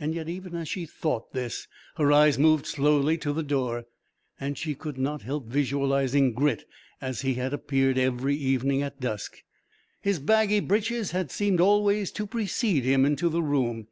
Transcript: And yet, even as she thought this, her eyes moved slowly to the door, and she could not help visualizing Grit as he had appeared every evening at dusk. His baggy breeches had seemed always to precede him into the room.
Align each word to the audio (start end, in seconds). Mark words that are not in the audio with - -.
And 0.00 0.12
yet, 0.12 0.28
even 0.28 0.56
as 0.56 0.68
she 0.68 0.86
thought 0.86 1.32
this, 1.34 1.68
her 1.94 2.10
eyes 2.10 2.36
moved 2.36 2.66
slowly 2.66 3.16
to 3.18 3.32
the 3.32 3.44
door, 3.44 3.84
and 4.40 4.58
she 4.58 4.74
could 4.74 4.98
not 4.98 5.22
help 5.22 5.46
visualizing 5.46 6.32
Grit 6.32 6.64
as 7.00 7.20
he 7.20 7.34
had 7.34 7.54
appeared 7.54 7.96
every 7.96 8.34
evening 8.34 8.82
at 8.82 8.98
dusk. 9.00 9.36
His 10.00 10.18
baggy 10.18 10.58
breeches 10.58 11.12
had 11.12 11.30
seemed 11.30 11.60
always 11.60 12.10
to 12.10 12.26
precede 12.26 12.82
him 12.82 13.04
into 13.04 13.28
the 13.28 13.40
room. 13.40 13.86